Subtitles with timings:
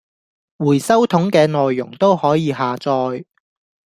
[0.57, 3.23] 回收桶既內容都可以下載